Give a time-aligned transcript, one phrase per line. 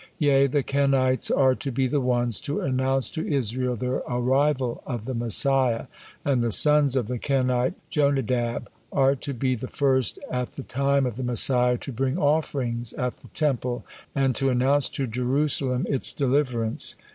[0.17, 5.05] Yea, the Kenites are to be the ones to announce to Israel the arrival of
[5.05, 5.85] the Messiah,
[6.25, 11.05] and the sons of the Kenite Jonadab are to be the first at the time
[11.05, 13.85] of the Messiah to bring offerings at the Temple
[14.15, 16.95] and to announce to Jerusalem its deliverance.